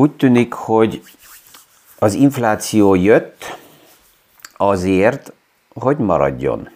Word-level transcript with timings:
Úgy 0.00 0.12
tűnik, 0.12 0.52
hogy 0.52 1.02
az 1.98 2.14
infláció 2.14 2.94
jött 2.94 3.58
azért, 4.56 5.32
hogy 5.74 5.96
maradjon. 5.96 6.68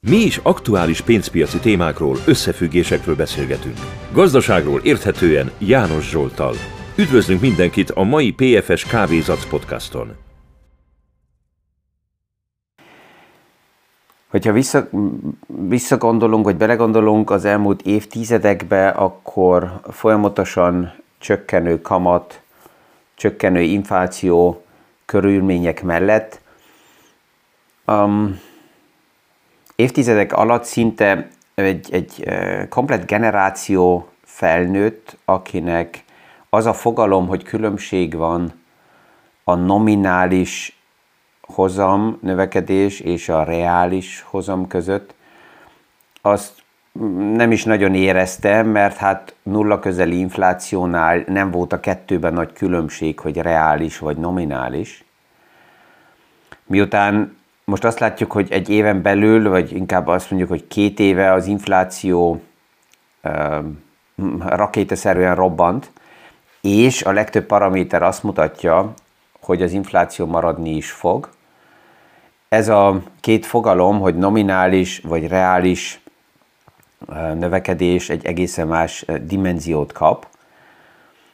Mi 0.00 0.16
is 0.16 0.40
aktuális 0.42 1.00
pénzpiaci 1.00 1.58
témákról, 1.58 2.16
összefüggésekről 2.26 3.16
beszélgetünk. 3.16 3.76
Gazdaságról 4.12 4.80
érthetően 4.80 5.50
János 5.58 6.08
Zsoltal. 6.10 6.54
Üdvözlünk 6.96 7.40
mindenkit 7.40 7.90
a 7.90 8.02
mai 8.02 8.32
PFS 8.32 8.84
Kávézac 8.84 9.48
podcaston. 9.48 10.16
Hogyha 14.28 14.52
vissza, 14.52 14.88
visszagondolunk, 15.46 16.44
vagy 16.44 16.56
belegondolunk 16.56 17.30
az 17.30 17.44
elmúlt 17.44 17.82
évtizedekbe, 17.82 18.88
akkor 18.88 19.80
folyamatosan 19.90 21.02
csökkenő 21.24 21.80
kamat, 21.80 22.40
csökkenő 23.14 23.60
infláció 23.60 24.64
körülmények 25.04 25.82
mellett. 25.82 26.40
Um, 27.86 28.40
évtizedek 29.76 30.32
alatt 30.32 30.64
szinte 30.64 31.28
egy, 31.54 31.88
egy 31.92 32.24
komplet 32.68 33.06
generáció 33.06 34.08
felnőtt, 34.24 35.16
akinek 35.24 36.04
az 36.50 36.66
a 36.66 36.72
fogalom, 36.72 37.26
hogy 37.26 37.42
különbség 37.42 38.14
van 38.14 38.62
a 39.44 39.54
nominális 39.54 40.80
hozam 41.40 42.18
növekedés 42.22 43.00
és 43.00 43.28
a 43.28 43.42
reális 43.42 44.24
hozam 44.28 44.66
között, 44.66 45.14
azt 46.22 46.63
nem 47.36 47.52
is 47.52 47.64
nagyon 47.64 47.94
éreztem, 47.94 48.66
mert 48.66 48.96
hát 48.96 49.34
nulla 49.42 49.78
közeli 49.78 50.18
inflációnál 50.18 51.24
nem 51.26 51.50
volt 51.50 51.72
a 51.72 51.80
kettőben 51.80 52.32
nagy 52.32 52.52
különbség, 52.52 53.18
hogy 53.18 53.36
reális 53.36 53.98
vagy 53.98 54.16
nominális. 54.16 55.04
Miután 56.66 57.36
most 57.64 57.84
azt 57.84 57.98
látjuk, 57.98 58.32
hogy 58.32 58.46
egy 58.50 58.68
éven 58.68 59.02
belül, 59.02 59.48
vagy 59.48 59.72
inkább 59.72 60.06
azt 60.06 60.30
mondjuk, 60.30 60.50
hogy 60.50 60.66
két 60.66 60.98
éve 60.98 61.32
az 61.32 61.46
infláció 61.46 62.42
uh, 63.22 63.64
robbant, 65.34 65.90
és 66.60 67.02
a 67.02 67.12
legtöbb 67.12 67.44
paraméter 67.44 68.02
azt 68.02 68.22
mutatja, 68.22 68.94
hogy 69.40 69.62
az 69.62 69.72
infláció 69.72 70.26
maradni 70.26 70.70
is 70.70 70.90
fog. 70.90 71.28
Ez 72.48 72.68
a 72.68 73.02
két 73.20 73.46
fogalom, 73.46 74.00
hogy 74.00 74.16
nominális 74.16 75.00
vagy 75.04 75.28
reális 75.28 76.02
növekedés 77.34 78.10
egy 78.10 78.26
egészen 78.26 78.66
más 78.66 79.04
dimenziót 79.22 79.92
kap. 79.92 80.26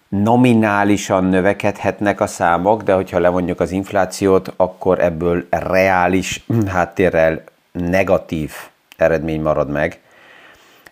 Nominálisan 0.09 1.25
növekedhetnek 1.25 2.21
a 2.21 2.27
számok, 2.27 2.83
de 2.83 2.95
hogyha 2.95 3.19
levonjuk 3.19 3.61
az 3.61 3.71
inflációt, 3.71 4.53
akkor 4.57 5.01
ebből 5.01 5.47
reális 5.51 6.45
háttérrel 6.67 7.43
negatív 7.73 8.53
eredmény 8.97 9.41
marad 9.41 9.71
meg. 9.71 10.01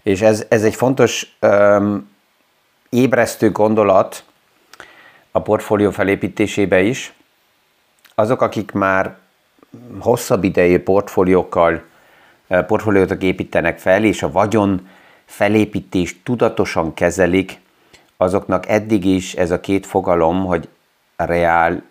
És 0.02 0.20
ez, 0.20 0.46
ez 0.48 0.64
egy 0.64 0.74
fontos 0.74 1.36
öm, 1.40 2.10
ébresztő 2.88 3.50
gondolat 3.50 4.24
a 5.30 5.42
portfólió 5.42 5.90
felépítésébe 5.90 6.80
is. 6.80 7.12
Azok, 8.14 8.42
akik 8.42 8.72
már 8.72 9.16
hosszabb 9.98 10.44
idejű 10.44 10.78
portfóliókkal 10.78 11.82
portfóliót 12.48 13.22
építenek 13.22 13.78
fel, 13.78 14.04
és 14.04 14.22
a 14.22 14.30
vagyon 14.30 14.88
felépítést 15.24 16.16
tudatosan 16.24 16.94
kezelik, 16.94 17.60
azoknak 18.16 18.68
eddig 18.68 19.04
is 19.04 19.34
ez 19.34 19.50
a 19.50 19.60
két 19.60 19.86
fogalom, 19.86 20.44
hogy 20.44 20.69
reál 21.16 21.82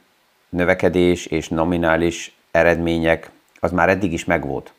növekedés 0.50 1.26
és 1.26 1.48
nominális 1.48 2.36
eredmények, 2.52 3.30
az 3.60 3.72
már 3.72 3.90
eddig 3.90 4.14
is 4.14 4.26
megvolt. 4.26 4.72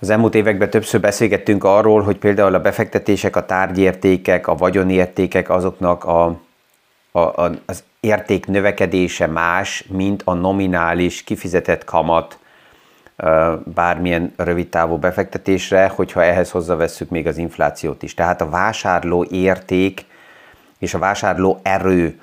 Az 0.00 0.10
elmúlt 0.10 0.34
években 0.34 0.70
többször 0.70 1.00
beszélgettünk 1.00 1.64
arról, 1.64 2.02
hogy 2.02 2.16
például 2.16 2.54
a 2.54 2.60
befektetések, 2.60 3.36
a 3.36 3.46
tárgyértékek, 3.46 4.46
a 4.46 4.54
vagyonértékek 4.54 5.50
azoknak 5.50 6.04
a, 6.04 6.24
a, 7.10 7.18
a, 7.18 7.50
az 7.66 7.84
érték 8.00 8.46
növekedése 8.46 9.26
más, 9.26 9.84
mint 9.88 10.22
a 10.24 10.34
nominális 10.34 11.22
kifizetett 11.24 11.84
kamat 11.84 12.38
bármilyen 13.64 14.32
rövidtávú 14.36 14.96
befektetésre, 14.96 15.92
hogyha 15.94 16.22
ehhez 16.22 16.50
hozzávesszük 16.50 17.10
még 17.10 17.26
az 17.26 17.36
inflációt 17.36 18.02
is. 18.02 18.14
Tehát 18.14 18.40
a 18.40 18.48
vásárló 18.48 19.26
érték 19.30 20.04
és 20.78 20.94
a 20.94 20.98
vásárló 20.98 21.60
erő 21.62 22.20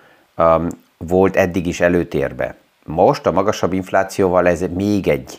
volt 0.97 1.35
eddig 1.35 1.67
is 1.67 1.79
előtérbe. 1.79 2.55
Most 2.85 3.25
a 3.25 3.31
magasabb 3.31 3.73
inflációval 3.73 4.47
ez 4.47 4.63
még 4.73 5.07
egy 5.07 5.37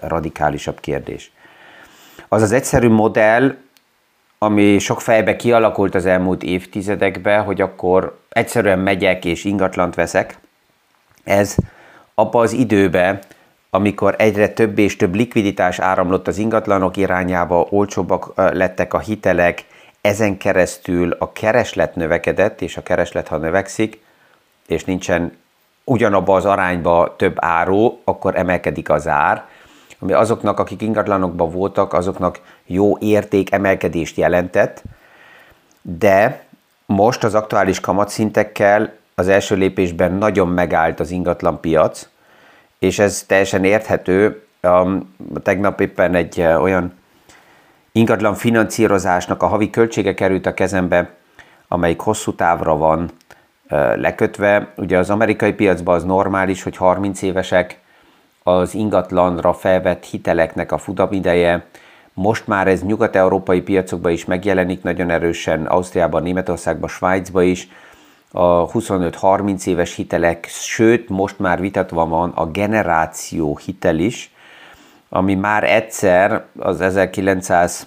radikálisabb 0.00 0.80
kérdés. 0.80 1.32
Az 2.28 2.42
az 2.42 2.52
egyszerű 2.52 2.88
modell, 2.88 3.56
ami 4.38 4.78
sok 4.78 5.00
fejbe 5.00 5.36
kialakult 5.36 5.94
az 5.94 6.06
elmúlt 6.06 6.42
évtizedekben, 6.42 7.42
hogy 7.42 7.60
akkor 7.60 8.18
egyszerűen 8.28 8.78
megyek 8.78 9.24
és 9.24 9.44
ingatlant 9.44 9.94
veszek, 9.94 10.38
ez 11.24 11.56
abba 12.14 12.40
az 12.40 12.52
időbe 12.52 13.18
amikor 13.70 14.14
egyre 14.18 14.48
több 14.48 14.78
és 14.78 14.96
több 14.96 15.14
likviditás 15.14 15.78
áramlott 15.78 16.28
az 16.28 16.38
ingatlanok 16.38 16.96
irányába, 16.96 17.66
olcsóbbak 17.70 18.32
lettek 18.34 18.94
a 18.94 18.98
hitelek, 18.98 19.64
ezen 20.00 20.36
keresztül 20.36 21.16
a 21.18 21.32
kereslet 21.32 21.94
növekedett, 21.94 22.60
és 22.60 22.76
a 22.76 22.82
kereslet, 22.82 23.28
ha 23.28 23.36
növekszik, 23.36 24.02
és 24.66 24.84
nincsen 24.84 25.36
ugyanabba 25.84 26.34
az 26.34 26.44
arányba 26.44 27.14
több 27.16 27.36
áró, 27.40 28.00
akkor 28.04 28.36
emelkedik 28.36 28.90
az 28.90 29.06
ár, 29.08 29.44
ami 29.98 30.12
azoknak, 30.12 30.58
akik 30.58 30.82
ingatlanokban 30.82 31.50
voltak, 31.50 31.92
azoknak 31.92 32.40
jó 32.66 32.98
érték 32.98 33.52
emelkedést 33.52 34.16
jelentett, 34.16 34.82
de 35.82 36.44
most 36.86 37.24
az 37.24 37.34
aktuális 37.34 37.80
kamatszintekkel 37.80 38.92
az 39.14 39.28
első 39.28 39.56
lépésben 39.56 40.12
nagyon 40.12 40.48
megállt 40.48 41.00
az 41.00 41.10
ingatlan 41.10 41.60
piac, 41.60 42.08
és 42.78 42.98
ez 42.98 43.24
teljesen 43.26 43.64
érthető. 43.64 44.42
Um, 44.62 45.14
tegnap 45.42 45.80
éppen 45.80 46.14
egy 46.14 46.40
olyan 46.40 46.92
ingatlan 47.92 48.34
finanszírozásnak 48.34 49.42
a 49.42 49.46
havi 49.46 49.70
költsége 49.70 50.14
került 50.14 50.46
a 50.46 50.54
kezembe, 50.54 51.10
amelyik 51.68 52.00
hosszú 52.00 52.34
távra 52.34 52.76
van 52.76 53.10
lekötve. 53.94 54.72
Ugye 54.76 54.98
az 54.98 55.10
amerikai 55.10 55.52
piacban 55.52 55.94
az 55.94 56.04
normális, 56.04 56.62
hogy 56.62 56.76
30 56.76 57.22
évesek 57.22 57.80
az 58.42 58.74
ingatlanra 58.74 59.52
felvett 59.52 60.04
hiteleknek 60.04 60.72
a 60.72 60.78
futamideje. 60.78 61.64
Most 62.12 62.46
már 62.46 62.68
ez 62.68 62.82
nyugat-európai 62.82 63.60
piacokban 63.60 64.12
is 64.12 64.24
megjelenik 64.24 64.82
nagyon 64.82 65.10
erősen, 65.10 65.66
Ausztriában, 65.66 66.22
Németországban, 66.22 66.88
Svájcban 66.88 67.42
is, 67.42 67.68
a 68.32 68.70
25-30 68.70 69.66
éves 69.66 69.94
hitelek, 69.94 70.46
sőt, 70.48 71.08
most 71.08 71.38
már 71.38 71.60
vitatva 71.60 72.06
van 72.06 72.30
a 72.34 72.46
generáció 72.46 73.56
hitel 73.64 73.98
is, 73.98 74.32
ami 75.08 75.34
már 75.34 75.64
egyszer 75.64 76.44
az 76.58 76.78
1930-as, 76.80 77.84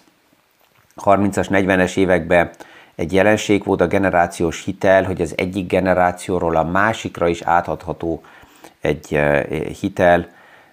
40-es 0.95 1.97
években 1.97 2.49
egy 2.95 3.13
jelenség 3.13 3.63
volt 3.63 3.81
a 3.81 3.87
generációs 3.87 4.63
hitel, 4.63 5.03
hogy 5.03 5.21
az 5.21 5.33
egyik 5.37 5.67
generációról 5.67 6.55
a 6.55 6.63
másikra 6.63 7.27
is 7.27 7.41
átadható 7.41 8.21
egy 8.81 9.15
eh, 9.15 9.43
hitel, 9.79 10.27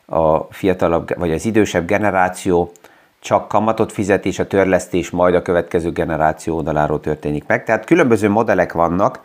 a 0.06 0.38
fiatalabb 0.38 1.18
vagy 1.18 1.32
az 1.32 1.44
idősebb 1.44 1.86
generáció 1.86 2.72
csak 3.20 3.48
kamatot 3.48 3.92
fizet, 3.92 4.24
és 4.24 4.38
a 4.38 4.46
törlesztés 4.46 5.10
majd 5.10 5.34
a 5.34 5.42
következő 5.42 5.90
generáció 5.92 6.56
oldaláról 6.56 7.00
történik 7.00 7.46
meg. 7.46 7.64
Tehát 7.64 7.84
különböző 7.84 8.28
modellek 8.28 8.72
vannak, 8.72 9.20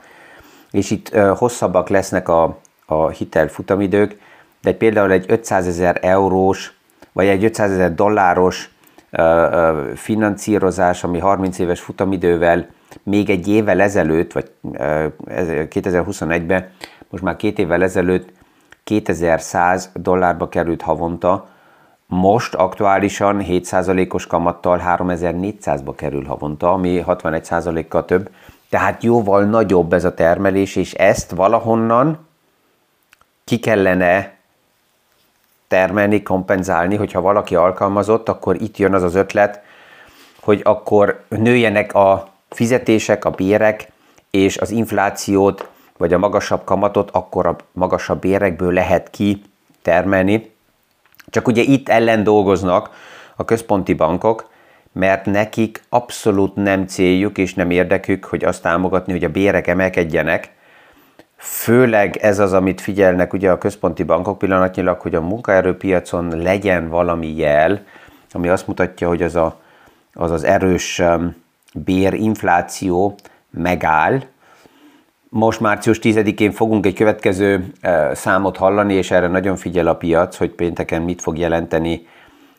és 0.74 0.92
itt 0.92 1.16
hosszabbak 1.16 1.90
lesznek 1.90 2.30
a, 2.30 2.58
a 2.86 3.10
hitel 3.10 3.48
futamidők, 3.48 4.18
de 4.62 4.74
például 4.74 5.12
egy 5.12 5.26
500 5.28 5.68
ezer 5.68 6.00
eurós, 6.02 6.74
vagy 7.12 7.28
egy 7.28 7.44
500 7.44 7.72
ezer 7.72 7.96
dolláros 7.96 8.70
finanszírozás, 9.96 11.04
ami 11.04 11.20
30 11.20 11.60
éves 11.60 11.80
futamidővel 11.80 12.68
még 13.04 13.30
egy 13.30 13.48
évvel 13.48 13.82
ezelőtt, 13.82 14.32
vagy 14.32 14.52
2021-ben, 14.74 16.70
most 17.10 17.24
már 17.24 17.36
két 17.36 17.60
évvel 17.60 17.84
ezelőtt 17.84 18.30
2100 18.84 19.92
dollárba 19.94 20.50
került 20.50 20.82
havonta, 20.82 21.48
most 22.06 22.54
aktuálisan 22.54 23.44
7%-os 23.48 24.28
kamattal 24.28 24.82
3400-ba 24.86 25.94
kerül 25.96 26.26
havonta, 26.26 26.72
ami 26.72 27.04
61%-kal 27.08 28.06
több, 28.06 28.30
tehát 28.74 29.04
jóval 29.04 29.44
nagyobb 29.44 29.94
ez 29.94 30.04
a 30.04 30.14
termelés, 30.14 30.76
és 30.76 30.94
ezt 30.94 31.32
valahonnan 31.32 32.28
ki 33.44 33.60
kellene 33.60 34.34
termelni, 35.68 36.24
kompenzálni, 36.24 36.96
hogyha 36.96 37.22
valaki 37.22 37.56
alkalmazott, 37.56 38.30
akkor 38.30 38.62
itt 38.62 38.78
jön 38.78 38.94
az 38.94 39.04
az 39.04 39.16
ötlet, 39.16 39.62
hogy 40.40 40.62
akkor 40.64 41.24
nőjenek 41.28 41.94
a 41.94 42.30
fizetések, 42.50 43.26
a 43.26 43.30
bérek 43.30 43.92
és 44.32 44.58
az 44.58 44.72
inflációt, 44.72 45.68
vagy 45.98 46.14
a 46.14 46.18
magasabb 46.18 46.64
kamatot 46.64 47.10
akkor 47.12 47.46
a 47.46 47.56
magasabb 47.72 48.20
bérekből 48.20 48.74
lehet 48.74 49.10
ki 49.10 49.44
termelni. 49.82 50.52
Csak 51.30 51.48
ugye 51.48 51.62
itt 51.62 51.90
ellen 51.90 52.24
dolgoznak 52.24 52.90
a 53.36 53.46
központi 53.46 53.94
bankok, 53.94 54.50
mert 54.94 55.26
nekik 55.26 55.84
abszolút 55.90 56.56
nem 56.56 56.88
céljuk 56.88 57.38
és 57.38 57.54
nem 57.54 57.70
érdekük, 57.70 58.26
hogy 58.26 58.44
azt 58.44 58.62
támogatni, 58.62 59.12
hogy 59.12 59.24
a 59.24 59.30
bérek 59.30 59.68
emelkedjenek. 59.68 60.52
Főleg 61.36 62.18
ez 62.18 62.40
az, 62.40 62.54
amit 62.54 62.82
figyelnek 62.82 63.34
ugye 63.34 63.52
a 63.52 63.58
központi 63.58 64.04
bankok 64.04 64.38
pillanatnyilag, 64.38 65.00
hogy 65.00 65.16
a 65.16 65.22
munkaerőpiacon 65.22 66.38
legyen 66.38 66.90
valami 66.90 67.36
jel, 67.36 67.84
ami 68.32 68.50
azt 68.50 68.68
mutatja, 68.68 69.08
hogy 69.08 69.22
az 69.22 69.36
a, 69.36 69.62
az, 70.14 70.32
az 70.32 70.44
erős 70.44 71.00
um, 71.00 71.36
bérinfláció 71.74 73.16
megáll. 73.50 74.22
Most 75.30 75.60
március 75.60 76.00
10-én 76.02 76.52
fogunk 76.52 76.86
egy 76.86 76.96
következő 76.96 77.72
uh, 77.84 78.14
számot 78.14 78.58
hallani, 78.58 78.94
és 78.94 79.12
erre 79.12 79.28
nagyon 79.28 79.56
figyel 79.56 79.88
a 79.88 79.96
piac, 79.96 80.38
hogy 80.38 80.52
pénteken 80.52 81.02
mit 81.02 81.22
fog 81.22 81.38
jelenteni 81.38 82.08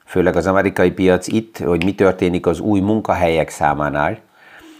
főleg 0.04 0.36
az 0.36 0.46
amerikai 0.46 0.90
piac 0.90 1.26
itt, 1.26 1.58
hogy 1.58 1.84
mi 1.84 1.94
történik 1.94 2.46
az 2.46 2.60
új 2.60 2.80
munkahelyek 2.80 3.48
számánál. 3.48 4.18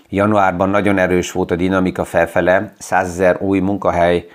Januárban 0.08 0.68
nagyon 0.68 0.98
erős 0.98 1.32
volt 1.32 1.50
a 1.50 1.56
dinamika 1.56 2.04
felfele, 2.04 2.72
100 2.78 3.08
ezer 3.08 3.36
új 3.40 3.58
munkahely 3.58 4.26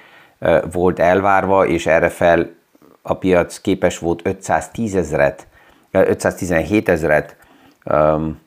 volt 0.71 1.00
elvárva, 1.00 1.68
és 1.68 1.86
erre 1.86 2.09
fel 2.09 2.50
a 3.01 3.13
piac 3.13 3.62
képes 3.62 3.97
volt 3.97 4.21
510 4.24 4.95
ezeret, 4.95 5.47
517 5.91 6.89
ezeret 6.89 7.36
um, 7.86 8.39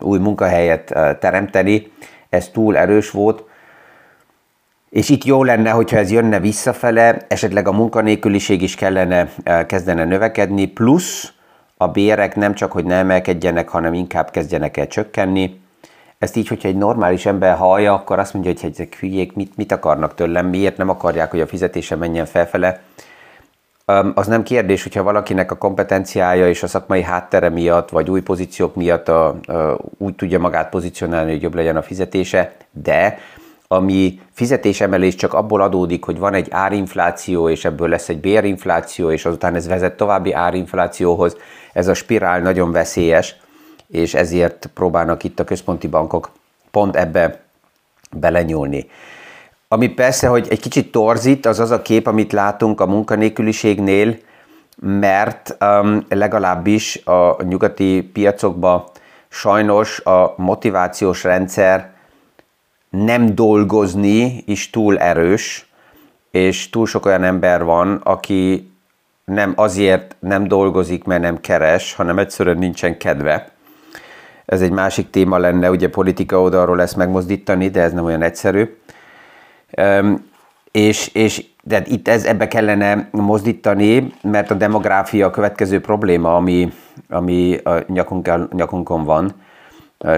új 0.00 0.18
munkahelyet 0.18 0.94
teremteni. 1.20 1.92
Ez 2.28 2.48
túl 2.48 2.76
erős 2.76 3.10
volt. 3.10 3.44
És 4.90 5.08
itt 5.08 5.24
jó 5.24 5.42
lenne, 5.44 5.70
hogyha 5.70 5.96
ez 5.96 6.10
jönne 6.10 6.40
visszafele, 6.40 7.16
esetleg 7.28 7.68
a 7.68 7.72
munkanélküliség 7.72 8.62
is 8.62 8.74
kellene 8.74 9.28
kezdene 9.66 10.04
növekedni, 10.04 10.66
plusz 10.66 11.33
a 11.84 11.88
bérek 11.88 12.36
nem 12.36 12.54
csak, 12.54 12.72
hogy 12.72 12.84
ne 12.84 12.94
emelkedjenek, 12.94 13.68
hanem 13.68 13.94
inkább 13.94 14.30
kezdjenek 14.30 14.76
el 14.76 14.86
csökkenni. 14.86 15.60
Ezt 16.18 16.36
így, 16.36 16.48
hogyha 16.48 16.68
egy 16.68 16.76
normális 16.76 17.26
ember 17.26 17.56
hallja, 17.56 17.94
akkor 17.94 18.18
azt 18.18 18.32
mondja, 18.32 18.52
hogy 18.52 18.70
ezek 18.72 18.94
hülyék 18.94 19.32
mit, 19.32 19.56
mit 19.56 19.72
akarnak 19.72 20.14
tőlem, 20.14 20.46
miért 20.46 20.76
nem 20.76 20.88
akarják, 20.88 21.30
hogy 21.30 21.40
a 21.40 21.46
fizetése 21.46 21.96
menjen 21.96 22.26
felfele. 22.26 22.80
Az 24.14 24.26
nem 24.26 24.42
kérdés, 24.42 24.82
hogyha 24.82 25.02
valakinek 25.02 25.50
a 25.50 25.56
kompetenciája 25.56 26.48
és 26.48 26.62
a 26.62 26.66
szakmai 26.66 27.02
háttere 27.02 27.48
miatt, 27.48 27.88
vagy 27.88 28.10
új 28.10 28.20
pozíciók 28.20 28.74
miatt 28.74 29.08
a, 29.08 29.26
a, 29.26 29.78
úgy 29.98 30.14
tudja 30.14 30.38
magát 30.38 30.68
pozícionálni, 30.68 31.30
hogy 31.30 31.42
jobb 31.42 31.54
legyen 31.54 31.76
a 31.76 31.82
fizetése, 31.82 32.52
de 32.70 33.18
ami 33.68 34.20
fizetésemelés 34.32 35.14
csak 35.14 35.32
abból 35.32 35.60
adódik, 35.62 36.04
hogy 36.04 36.18
van 36.18 36.34
egy 36.34 36.48
árinfláció, 36.50 37.48
és 37.48 37.64
ebből 37.64 37.88
lesz 37.88 38.08
egy 38.08 38.20
bérinfláció, 38.20 39.10
és 39.10 39.24
azután 39.24 39.54
ez 39.54 39.66
vezet 39.66 39.96
további 39.96 40.32
árinflációhoz, 40.32 41.36
ez 41.72 41.88
a 41.88 41.94
spirál 41.94 42.40
nagyon 42.40 42.72
veszélyes, 42.72 43.36
és 43.88 44.14
ezért 44.14 44.70
próbálnak 44.74 45.24
itt 45.24 45.40
a 45.40 45.44
központi 45.44 45.86
bankok 45.86 46.30
pont 46.70 46.96
ebbe 46.96 47.40
belenyúlni. 48.10 48.86
Ami 49.68 49.88
persze, 49.88 50.26
hogy 50.26 50.46
egy 50.50 50.60
kicsit 50.60 50.90
torzít, 50.90 51.46
az 51.46 51.60
az 51.60 51.70
a 51.70 51.82
kép, 51.82 52.06
amit 52.06 52.32
látunk 52.32 52.80
a 52.80 52.86
munkanélküliségnél, 52.86 54.16
mert 54.80 55.56
um, 55.60 56.04
legalábbis 56.08 57.06
a 57.06 57.42
nyugati 57.42 58.10
piacokban 58.12 58.84
sajnos 59.28 60.00
a 60.00 60.34
motivációs 60.36 61.24
rendszer 61.24 61.93
nem 62.94 63.34
dolgozni 63.34 64.42
is 64.46 64.70
túl 64.70 64.98
erős, 64.98 65.68
és 66.30 66.70
túl 66.70 66.86
sok 66.86 67.06
olyan 67.06 67.22
ember 67.24 67.64
van, 67.64 68.00
aki 68.04 68.72
nem 69.24 69.52
azért 69.56 70.16
nem 70.18 70.48
dolgozik, 70.48 71.04
mert 71.04 71.22
nem 71.22 71.40
keres, 71.40 71.94
hanem 71.94 72.18
egyszerűen 72.18 72.58
nincsen 72.58 72.98
kedve. 72.98 73.48
Ez 74.44 74.62
egy 74.62 74.70
másik 74.70 75.10
téma 75.10 75.38
lenne, 75.38 75.70
ugye 75.70 75.88
politika 75.88 76.40
oldalról 76.40 76.80
ezt 76.80 76.96
megmozdítani, 76.96 77.68
de 77.68 77.80
ez 77.80 77.92
nem 77.92 78.04
olyan 78.04 78.22
egyszerű. 78.22 78.76
Um, 79.76 80.30
és, 80.70 81.10
és 81.12 81.44
de 81.62 81.82
itt 81.86 82.08
ez, 82.08 82.24
ebbe 82.24 82.48
kellene 82.48 83.08
mozdítani, 83.10 84.12
mert 84.22 84.50
a 84.50 84.54
demográfia 84.54 85.26
a 85.26 85.30
következő 85.30 85.80
probléma, 85.80 86.36
ami, 86.36 86.72
ami 87.08 87.56
a 87.56 87.84
nyakunkon, 87.86 88.48
nyakunkon 88.52 89.04
van. 89.04 89.34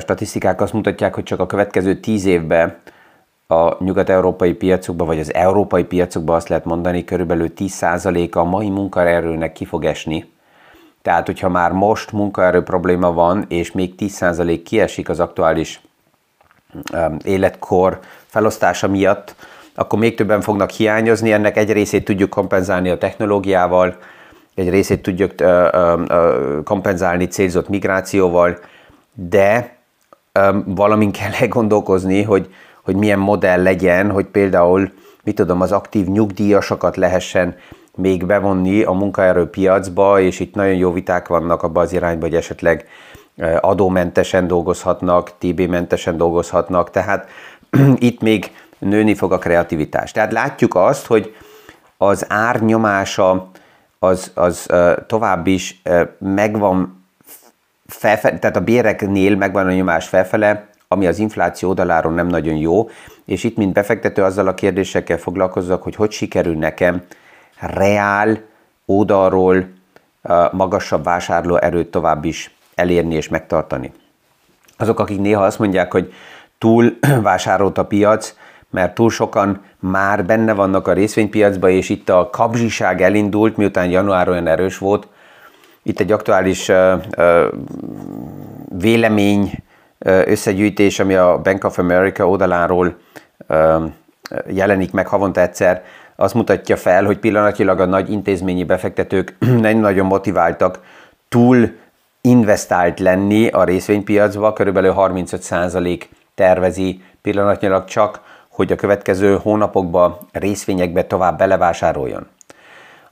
Statisztikák 0.01 0.61
azt 0.61 0.73
mutatják, 0.73 1.15
hogy 1.15 1.25
csak 1.25 1.41
a 1.41 1.47
következő 1.47 1.95
tíz 2.01 2.25
évben 2.25 2.77
a 3.47 3.85
nyugat-európai 3.85 4.53
piacokban, 4.53 5.07
vagy 5.07 5.19
az 5.19 5.35
európai 5.35 5.85
piacokban 5.85 6.37
azt 6.37 6.49
lehet 6.49 6.65
mondani, 6.65 7.05
körülbelül 7.05 7.53
10%-a 7.57 8.39
a 8.39 8.45
mai 8.45 8.69
munkaerőnek 8.71 9.53
ki 9.53 9.65
fog 9.65 9.85
esni. 9.85 10.33
Tehát, 11.03 11.27
hogyha 11.27 11.49
már 11.49 11.73
most 11.73 12.13
munkaerő 12.13 12.63
probléma 12.63 13.13
van, 13.13 13.45
és 13.49 13.73
még 13.73 13.95
10% 13.99 14.61
kiesik 14.65 15.09
az 15.09 15.21
aktuális 15.21 15.81
életkor 17.25 17.99
felosztása 18.27 18.89
miatt, 18.89 19.35
akkor 19.75 19.99
még 19.99 20.17
többen 20.17 20.41
fognak 20.41 20.71
hiányozni. 20.71 21.33
Ennek 21.33 21.57
egy 21.57 21.73
részét 21.73 22.05
tudjuk 22.05 22.31
kompenzálni 22.31 22.89
a 22.89 22.99
technológiával, 22.99 23.97
egy 24.55 24.71
részét 24.71 25.03
tudjuk 25.03 25.33
kompenzálni 26.65 27.27
célzott 27.27 27.69
migrációval, 27.69 28.59
de 29.13 29.76
valamin 30.65 31.13
kell 31.13 31.49
gondolkozni, 31.49 32.23
hogy 32.23 32.49
hogy 32.87 32.97
milyen 32.97 33.19
modell 33.19 33.63
legyen, 33.63 34.11
hogy 34.11 34.25
például, 34.25 34.93
mit 35.25 35.35
tudom, 35.35 35.61
az 35.61 35.73
aktív 35.73 36.07
nyugdíjasokat 36.07 36.97
lehessen 36.97 37.57
még 37.95 38.27
bevonni 38.27 38.83
a 38.83 38.93
munkaerőpiacba, 38.93 40.21
és 40.21 40.41
itt 40.41 40.55
nagyon 40.55 40.75
jó 40.75 40.93
viták 40.93 41.29
vannak 41.29 41.63
abban 41.63 41.83
az 41.83 41.93
irányban, 41.93 42.29
hogy 42.29 42.39
esetleg 42.39 42.87
adómentesen 43.61 44.47
dolgozhatnak, 44.47 45.33
TB-mentesen 45.39 46.17
dolgozhatnak, 46.17 46.91
tehát 46.91 47.29
itt 48.09 48.21
még 48.21 48.51
nőni 48.79 49.15
fog 49.15 49.33
a 49.33 49.39
kreativitás. 49.39 50.13
Tehát 50.13 50.33
látjuk 50.33 50.75
azt, 50.75 51.07
hogy 51.07 51.35
az 51.97 52.27
árnyomása 52.29 53.51
az, 53.99 54.31
az 54.35 54.67
tovább 55.07 55.47
is 55.47 55.83
megvan 56.19 56.96
felfele, 57.87 58.39
tehát 58.39 58.57
a 58.57 58.61
béreknél 58.61 59.37
megvan 59.37 59.67
a 59.67 59.73
nyomás 59.73 60.09
felfele, 60.09 60.69
ami 60.89 61.07
az 61.07 61.19
infláció 61.19 61.69
oldaláról 61.69 62.13
nem 62.13 62.27
nagyon 62.27 62.57
jó, 62.57 62.89
és 63.25 63.45
itt, 63.45 63.57
mint 63.57 63.73
befektető, 63.73 64.23
azzal 64.23 64.49
a 64.49 64.55
kérdésekkel 64.55 65.19
foglalkozzak, 65.19 65.83
hogy 65.83 65.95
hogy 65.95 66.11
sikerül 66.11 66.57
nekem 66.57 67.03
reál 67.59 68.41
oldalról 68.87 69.69
magasabb 70.53 71.05
vásárló 71.05 71.57
erőt 71.57 71.91
tovább 71.91 72.25
is 72.25 72.55
elérni 72.75 73.15
és 73.15 73.29
megtartani. 73.29 73.93
Azok, 74.77 75.01
akik 75.01 75.21
néha 75.21 75.45
azt 75.45 75.59
mondják, 75.59 75.93
hogy 75.93 76.13
túl 76.59 76.99
vásárolt 77.23 77.79
a 77.79 77.85
piac, 77.85 78.35
mert 78.71 78.95
túl 78.95 79.11
sokan 79.11 79.63
már 79.79 80.25
benne 80.25 80.53
vannak 80.53 80.89
a 80.89 80.93
részvénypiacban, 80.93 81.71
és 81.71 81.89
itt 81.89 82.09
a 82.09 82.31
kapzsiság 82.31 83.03
elindult, 83.03 83.57
miután 83.57 83.91
január 83.91 84.29
olyan 84.29 84.47
erős 84.47 84.79
volt. 84.79 85.09
Itt 85.87 86.01
egy 86.01 86.13
aktuális 86.13 86.71
vélemény 88.79 89.63
összegyűjtés, 90.05 90.99
ami 90.99 91.15
a 91.15 91.41
Bank 91.43 91.65
of 91.65 91.79
America 91.79 92.29
oldaláról 92.29 92.97
jelenik 94.47 94.93
meg 94.93 95.07
havonta 95.07 95.41
egyszer, 95.41 95.85
azt 96.17 96.35
mutatja 96.35 96.77
fel, 96.77 97.05
hogy 97.05 97.19
pillanatilag 97.19 97.81
a 97.81 97.85
nagy 97.85 98.11
intézményi 98.11 98.65
befektetők 98.65 99.37
nem 99.61 99.79
nagyon 99.79 100.07
motiváltak 100.07 100.81
túl 101.29 101.71
investált 102.21 103.01
lenni 103.01 103.49
a 103.49 103.65
részvénypiacba, 103.65 104.53
körülbelül 104.53 104.95
35% 104.97 106.03
tervezi 106.35 107.03
pillanatnyilag 107.23 107.85
csak, 107.85 108.21
hogy 108.49 108.73
a 108.73 108.77
következő 108.77 109.39
hónapokban 109.43 110.17
részvényekbe 110.33 111.05
tovább 111.05 111.39
belevásároljon. 111.39 112.27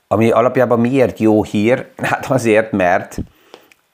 Ami 0.08 0.30
alapjában 0.30 0.80
miért 0.80 1.18
jó 1.18 1.42
hír? 1.42 1.86
Hát 2.10 2.30
azért, 2.30 2.72
mert 2.72 3.18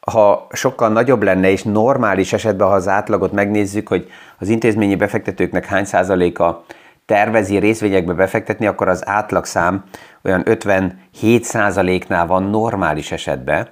ha 0.00 0.46
sokkal 0.52 0.88
nagyobb 0.88 1.22
lenne, 1.22 1.50
és 1.50 1.62
normális 1.62 2.32
esetben, 2.32 2.66
ha 2.66 2.74
az 2.74 2.88
átlagot 2.88 3.32
megnézzük, 3.32 3.88
hogy 3.88 4.08
az 4.38 4.48
intézményi 4.48 4.94
befektetőknek 4.94 5.64
hány 5.64 5.84
százaléka 5.84 6.64
tervezi 7.06 7.58
részvényekbe 7.58 8.12
befektetni, 8.12 8.66
akkor 8.66 8.88
az 8.88 9.06
átlagszám 9.06 9.84
olyan 10.22 10.42
57 10.44 11.44
százaléknál 11.44 12.26
van 12.26 12.42
normális 12.42 13.12
esetben. 13.12 13.68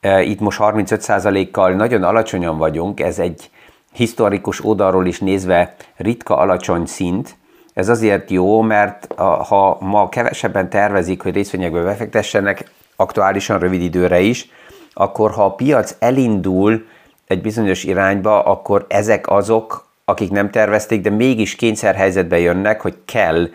E, 0.00 0.22
itt 0.22 0.40
most 0.40 0.58
35 0.58 1.00
százalékkal 1.00 1.72
nagyon 1.72 2.02
alacsonyan 2.02 2.58
vagyunk, 2.58 3.00
ez 3.00 3.18
egy 3.18 3.50
historikus 3.92 4.64
oldalról 4.64 5.06
is 5.06 5.20
nézve 5.20 5.74
ritka 5.96 6.36
alacsony 6.36 6.86
szint. 6.86 7.36
Ez 7.76 7.88
azért 7.88 8.30
jó, 8.30 8.60
mert 8.60 9.12
ha 9.48 9.76
ma 9.80 10.08
kevesebben 10.08 10.70
tervezik, 10.70 11.22
hogy 11.22 11.34
részvényekbe 11.34 11.82
befektessenek, 11.82 12.70
aktuálisan 12.96 13.58
rövid 13.58 13.82
időre 13.82 14.20
is, 14.20 14.48
akkor 14.92 15.30
ha 15.30 15.44
a 15.44 15.54
piac 15.54 15.96
elindul 15.98 16.86
egy 17.26 17.40
bizonyos 17.40 17.84
irányba, 17.84 18.42
akkor 18.42 18.86
ezek 18.88 19.30
azok, 19.30 19.86
akik 20.04 20.30
nem 20.30 20.50
tervezték, 20.50 21.00
de 21.00 21.10
mégis 21.10 21.54
kényszerhelyzetbe 21.54 22.38
jönnek, 22.38 22.80
hogy 22.80 22.96
kell 23.04 23.48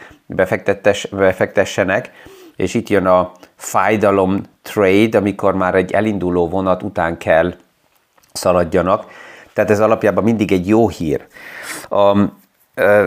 befektessenek, 1.11 2.11
és 2.55 2.73
itt 2.73 2.89
jön 2.89 3.05
a 3.05 3.31
fájdalom 3.55 4.41
trade, 4.61 5.17
amikor 5.17 5.55
már 5.55 5.75
egy 5.75 5.91
elinduló 5.91 6.49
vonat 6.49 6.83
után 6.83 7.17
kell 7.17 7.53
szaladjanak. 8.33 9.05
Tehát 9.53 9.69
ez 9.69 9.79
alapjában 9.79 10.23
mindig 10.23 10.51
egy 10.51 10.67
jó 10.67 10.89
hír. 10.89 11.27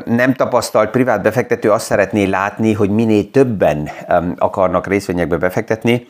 Nem 0.04 0.34
tapasztalt 0.34 0.90
privát 0.90 1.22
befektető 1.22 1.70
azt 1.70 1.84
szeretné 1.84 2.24
látni, 2.24 2.72
hogy 2.72 2.90
minél 2.90 3.30
többen 3.30 3.90
akarnak 4.38 4.86
részvényekbe 4.86 5.36
befektetni, 5.36 6.06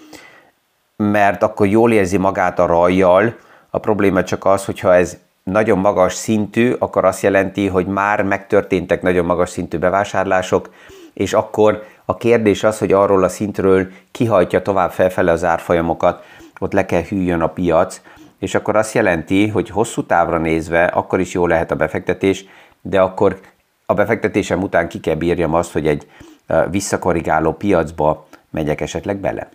mert 0.96 1.42
akkor 1.42 1.66
jól 1.66 1.92
érzi 1.92 2.16
magát 2.16 2.58
a 2.58 2.66
rajjal. 2.66 3.36
A 3.70 3.78
probléma 3.78 4.22
csak 4.22 4.44
az, 4.44 4.64
hogyha 4.64 4.94
ez 4.94 5.16
nagyon 5.42 5.78
magas 5.78 6.14
szintű, 6.14 6.72
akkor 6.78 7.04
azt 7.04 7.22
jelenti, 7.22 7.66
hogy 7.66 7.86
már 7.86 8.22
megtörténtek 8.22 9.02
nagyon 9.02 9.24
magas 9.24 9.50
szintű 9.50 9.78
bevásárlások, 9.78 10.70
és 11.12 11.32
akkor 11.32 11.82
a 12.04 12.16
kérdés 12.16 12.64
az, 12.64 12.78
hogy 12.78 12.92
arról 12.92 13.24
a 13.24 13.28
szintről 13.28 13.86
kihajtja 14.10 14.62
tovább 14.62 14.90
felfele 14.90 15.32
az 15.32 15.44
árfolyamokat, 15.44 16.24
ott 16.58 16.72
le 16.72 16.86
kell 16.86 17.02
hűljön 17.02 17.40
a 17.40 17.46
piac, 17.46 18.00
és 18.38 18.54
akkor 18.54 18.76
azt 18.76 18.94
jelenti, 18.94 19.48
hogy 19.48 19.70
hosszú 19.70 20.06
távra 20.06 20.38
nézve 20.38 20.84
akkor 20.84 21.20
is 21.20 21.32
jó 21.32 21.46
lehet 21.46 21.70
a 21.70 21.76
befektetés, 21.76 22.44
de 22.86 23.00
akkor 23.00 23.40
a 23.86 23.94
befektetésem 23.94 24.62
után 24.62 24.88
ki 24.88 25.00
kell 25.00 25.14
bírjam 25.14 25.54
azt, 25.54 25.72
hogy 25.72 25.86
egy 25.86 26.10
visszakorrigáló 26.70 27.52
piacba 27.52 28.26
megyek 28.50 28.80
esetleg 28.80 29.16
bele. 29.16 29.48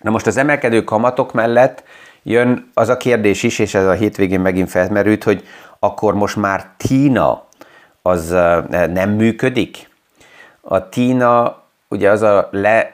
Na 0.00 0.10
most 0.10 0.26
az 0.26 0.36
emelkedő 0.36 0.84
kamatok 0.84 1.32
mellett 1.32 1.84
jön 2.22 2.70
az 2.74 2.88
a 2.88 2.96
kérdés 2.96 3.42
is, 3.42 3.58
és 3.58 3.74
ez 3.74 3.86
a 3.86 3.92
hétvégén 3.92 4.40
megint 4.40 4.70
felmerült, 4.70 5.24
hogy 5.24 5.44
akkor 5.78 6.14
most 6.14 6.36
már 6.36 6.66
Tína 6.76 7.46
az 8.02 8.28
nem 8.68 9.10
működik? 9.10 9.88
A 10.60 10.88
Tína 10.88 11.62
ugye 11.88 12.10
az 12.10 12.22
a 12.22 12.48
le, 12.50 12.92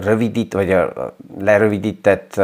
rövidít, 0.00 0.52
vagy 0.52 0.72
a 0.72 1.14
lerövidített 1.38 2.40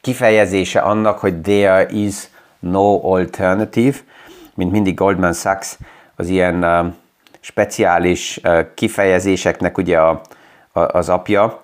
kifejezése 0.00 0.80
annak, 0.80 1.18
hogy 1.18 1.40
there 1.40 1.86
is 1.90 2.28
no 2.58 3.12
alternative, 3.12 3.96
mint 4.60 4.72
mindig 4.72 4.94
Goldman 4.94 5.32
Sachs 5.32 5.76
az 6.16 6.28
ilyen 6.28 6.64
speciális 7.40 8.40
kifejezéseknek 8.74 9.78
ugye 9.78 9.98
a, 9.98 10.20
a, 10.72 10.80
az 10.80 11.08
apja. 11.08 11.62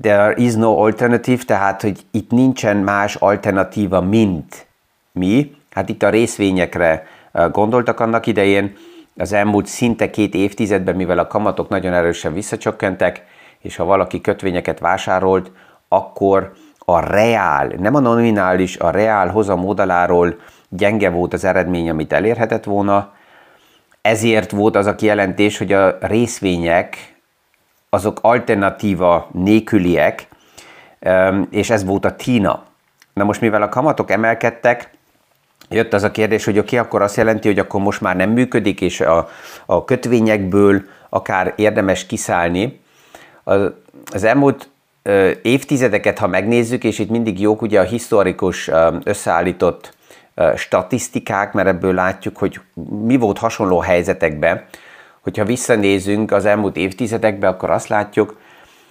There 0.00 0.34
is 0.36 0.54
no 0.54 0.84
alternative, 0.84 1.42
tehát 1.46 1.82
hogy 1.82 2.00
itt 2.10 2.30
nincsen 2.30 2.76
más 2.76 3.14
alternatíva, 3.14 4.00
mint 4.00 4.66
mi. 5.12 5.54
Hát 5.70 5.88
itt 5.88 6.02
a 6.02 6.10
részvényekre 6.10 7.06
gondoltak 7.52 8.00
annak 8.00 8.26
idején, 8.26 8.76
az 9.16 9.32
elmúlt 9.32 9.66
szinte 9.66 10.10
két 10.10 10.34
évtizedben, 10.34 10.96
mivel 10.96 11.18
a 11.18 11.26
kamatok 11.26 11.68
nagyon 11.68 11.92
erősen 11.92 12.32
visszacsökkentek, 12.32 13.24
és 13.58 13.76
ha 13.76 13.84
valaki 13.84 14.20
kötvényeket 14.20 14.78
vásárolt, 14.78 15.50
akkor 15.88 16.52
a 16.90 17.00
reál, 17.00 17.72
nem 17.78 17.94
a 17.94 18.00
nominális, 18.00 18.76
a 18.76 18.90
reál 18.90 19.28
hozam 19.28 19.64
oldaláról 19.64 20.36
gyenge 20.68 21.10
volt 21.10 21.32
az 21.32 21.44
eredmény, 21.44 21.90
amit 21.90 22.12
elérhetett 22.12 22.64
volna, 22.64 23.12
ezért 24.00 24.50
volt 24.50 24.76
az 24.76 24.86
a 24.86 24.94
kijelentés, 24.94 25.58
hogy 25.58 25.72
a 25.72 25.98
részvények 26.00 27.16
azok 27.90 28.18
alternatíva 28.22 29.28
nélküliek, 29.32 30.28
és 31.50 31.70
ez 31.70 31.84
volt 31.84 32.04
a 32.04 32.16
Tina. 32.16 32.62
Na 33.12 33.24
most 33.24 33.40
mivel 33.40 33.62
a 33.62 33.68
kamatok 33.68 34.10
emelkedtek, 34.10 34.90
jött 35.68 35.92
az 35.92 36.02
a 36.02 36.10
kérdés, 36.10 36.44
hogy 36.44 36.58
oké, 36.58 36.76
okay, 36.76 36.78
akkor 36.78 37.02
azt 37.02 37.16
jelenti, 37.16 37.48
hogy 37.48 37.58
akkor 37.58 37.80
most 37.80 38.00
már 38.00 38.16
nem 38.16 38.30
működik, 38.30 38.80
és 38.80 39.00
a, 39.00 39.28
a 39.66 39.84
kötvényekből 39.84 40.82
akár 41.08 41.52
érdemes 41.56 42.06
kiszállni. 42.06 42.80
Az, 43.44 43.70
az 44.12 44.24
elmúlt 44.24 44.68
évtizedeket, 45.42 46.18
ha 46.18 46.26
megnézzük, 46.26 46.84
és 46.84 46.98
itt 46.98 47.10
mindig 47.10 47.40
jók 47.40 47.62
ugye 47.62 47.80
a 47.80 47.84
historikus 47.84 48.70
összeállított 49.04 49.96
statisztikák, 50.56 51.52
mert 51.52 51.68
ebből 51.68 51.94
látjuk, 51.94 52.36
hogy 52.36 52.60
mi 53.02 53.16
volt 53.16 53.38
hasonló 53.38 53.78
helyzetekben. 53.78 54.64
Hogyha 55.20 55.44
visszanézünk 55.44 56.32
az 56.32 56.44
elmúlt 56.44 56.76
évtizedekbe, 56.76 57.48
akkor 57.48 57.70
azt 57.70 57.88
látjuk, 57.88 58.40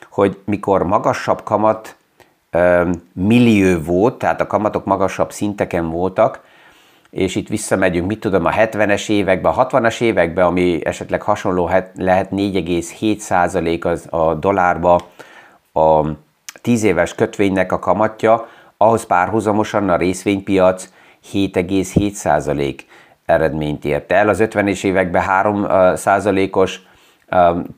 hogy 0.09 0.37
mikor 0.45 0.83
magasabb 0.83 1.43
kamat 1.43 1.95
millió 3.13 3.79
volt, 3.79 4.17
tehát 4.17 4.41
a 4.41 4.47
kamatok 4.47 4.85
magasabb 4.85 5.31
szinteken 5.31 5.89
voltak, 5.89 6.45
és 7.09 7.35
itt 7.35 7.47
visszamegyünk, 7.47 8.07
mit 8.07 8.19
tudom, 8.19 8.45
a 8.45 8.51
70-es 8.51 9.09
években, 9.09 9.53
a 9.53 9.67
60-as 9.67 10.01
években, 10.01 10.45
ami 10.45 10.85
esetleg 10.85 11.21
hasonló 11.21 11.69
lehet 11.95 12.29
4,7% 12.31 13.85
az 13.85 14.07
a 14.09 14.33
dollárba 14.33 15.09
a 15.77 16.17
10 16.61 16.83
éves 16.83 17.15
kötvénynek 17.15 17.71
a 17.71 17.79
kamatja, 17.79 18.47
ahhoz 18.77 19.05
párhuzamosan 19.05 19.89
a 19.89 19.97
részvénypiac 19.97 20.89
7,7% 21.33 22.79
eredményt 23.25 23.85
ért 23.85 24.11
el. 24.11 24.29
Az 24.29 24.39
50-es 24.41 24.83
években 24.83 25.23
3%-os 25.27 26.79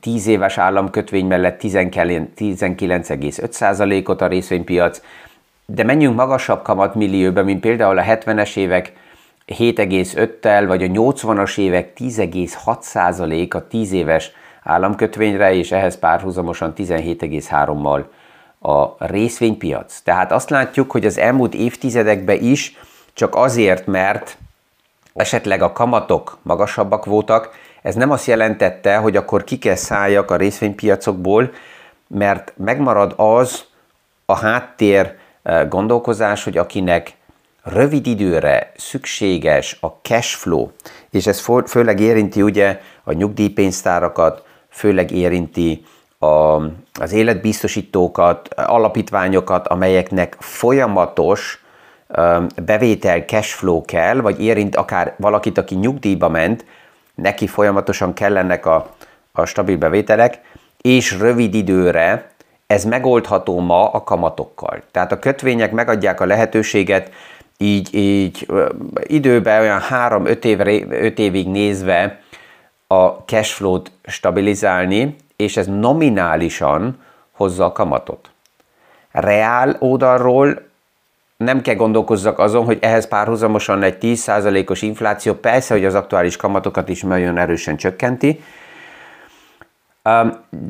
10 0.00 0.26
éves 0.26 0.58
államkötvény 0.58 1.26
mellett 1.26 1.60
19,5%-ot 1.60 4.20
a 4.20 4.26
részvénypiac, 4.26 5.02
de 5.66 5.84
menjünk 5.84 6.16
magasabb 6.16 6.62
kamatmillióba, 6.62 7.42
mint 7.42 7.60
például 7.60 7.98
a 7.98 8.02
70-es 8.02 8.56
évek 8.56 8.92
7,5-tel, 9.46 10.64
vagy 10.66 10.82
a 10.82 10.86
80-as 10.86 11.58
évek 11.58 11.92
10,6% 11.98 13.54
a 13.54 13.66
10 13.66 13.92
éves 13.92 14.32
államkötvényre, 14.62 15.52
és 15.52 15.72
ehhez 15.72 15.98
párhuzamosan 15.98 16.72
17,3-mal 16.76 18.04
a 18.60 19.06
részvénypiac. 19.06 20.00
Tehát 20.00 20.32
azt 20.32 20.50
látjuk, 20.50 20.90
hogy 20.90 21.06
az 21.06 21.18
elmúlt 21.18 21.54
évtizedekben 21.54 22.42
is 22.42 22.76
csak 23.12 23.34
azért, 23.34 23.86
mert 23.86 24.36
esetleg 25.14 25.62
a 25.62 25.72
kamatok 25.72 26.38
magasabbak 26.42 27.04
voltak, 27.04 27.50
ez 27.82 27.94
nem 27.94 28.10
azt 28.10 28.26
jelentette, 28.26 28.96
hogy 28.96 29.16
akkor 29.16 29.44
ki 29.44 29.58
kell 29.58 29.74
szálljak 29.74 30.30
a 30.30 30.36
részvénypiacokból, 30.36 31.50
mert 32.06 32.52
megmarad 32.56 33.14
az 33.16 33.64
a 34.24 34.36
háttér 34.36 35.16
eh, 35.42 35.68
gondolkozás, 35.68 36.44
hogy 36.44 36.58
akinek 36.58 37.12
rövid 37.62 38.06
időre 38.06 38.72
szükséges 38.76 39.78
a 39.80 39.86
cash 39.86 40.36
flow, 40.36 40.70
és 41.10 41.26
ez 41.26 41.46
főleg 41.66 42.00
érinti 42.00 42.42
ugye 42.42 42.80
a 43.04 43.12
nyugdíjpénztárakat, 43.12 44.44
főleg 44.70 45.10
érinti 45.10 45.84
a, 46.18 46.26
az 47.00 47.12
életbiztosítókat, 47.12 48.48
alapítványokat, 48.54 49.68
amelyeknek 49.68 50.36
folyamatos 50.38 51.64
bevétel, 52.64 53.20
cashflow 53.20 53.84
kell, 53.84 54.20
vagy 54.20 54.42
érint 54.42 54.76
akár 54.76 55.14
valakit, 55.16 55.58
aki 55.58 55.74
nyugdíjba 55.74 56.28
ment, 56.28 56.64
neki 57.14 57.46
folyamatosan 57.46 58.12
kellenek 58.12 58.66
a, 58.66 58.94
a 59.32 59.44
stabil 59.44 59.76
bevételek, 59.76 60.40
és 60.80 61.18
rövid 61.18 61.54
időre 61.54 62.30
ez 62.66 62.84
megoldható 62.84 63.60
ma 63.60 63.90
a 63.90 64.04
kamatokkal. 64.04 64.82
Tehát 64.90 65.12
a 65.12 65.18
kötvények 65.18 65.72
megadják 65.72 66.20
a 66.20 66.26
lehetőséget 66.26 67.10
így, 67.56 67.94
így 67.94 68.46
időben 69.02 69.60
olyan 69.60 69.80
3-5 69.90 70.44
év, 70.44 71.18
évig 71.18 71.48
nézve 71.48 72.20
a 72.92 73.24
cashflow-t 73.24 73.90
stabilizálni, 74.04 75.16
és 75.36 75.56
ez 75.56 75.66
nominálisan 75.66 77.02
hozza 77.30 77.64
a 77.64 77.72
kamatot. 77.72 78.30
Reál 79.10 79.76
oldalról 79.78 80.68
nem 81.36 81.62
kell 81.62 81.74
gondolkozzak 81.74 82.38
azon, 82.38 82.64
hogy 82.64 82.78
ehhez 82.80 83.08
párhuzamosan 83.08 83.82
egy 83.82 83.96
10%-os 84.00 84.82
infláció, 84.82 85.34
persze, 85.34 85.74
hogy 85.74 85.84
az 85.84 85.94
aktuális 85.94 86.36
kamatokat 86.36 86.88
is 86.88 87.02
nagyon 87.02 87.38
erősen 87.38 87.76
csökkenti, 87.76 88.42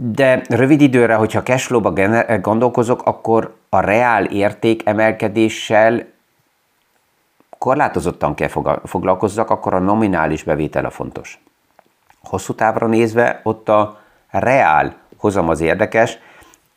de 0.01 0.43
rövid 0.49 0.81
időre, 0.81 1.15
hogyha 1.15 1.43
cashflow-ba 1.43 1.93
gondolkozok, 2.41 3.03
akkor 3.05 3.55
a 3.69 3.81
reál 3.81 4.25
érték 4.25 4.87
emelkedéssel 4.87 6.07
korlátozottan 7.59 8.35
kell 8.35 8.49
foglalkozzak, 8.85 9.51
akkor 9.51 9.75
a 9.75 9.79
nominális 9.79 10.43
bevétel 10.43 10.91
fontos. 10.91 11.41
Hosszú 12.23 12.55
távra 12.55 12.87
nézve 12.87 13.41
ott 13.43 13.69
a 13.69 13.99
reál 14.31 14.97
hozam 15.17 15.49
az 15.49 15.61
érdekes, 15.61 16.19